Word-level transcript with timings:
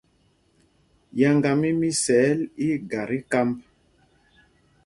Yáŋgá 1.19 1.51
mí 1.59 1.69
Misɛɛl 1.79 2.39
ɛ́ 2.65 2.69
ɛ́ 2.75 2.81
ga 2.89 3.01
tí 3.09 3.17
kámb. 3.31 3.51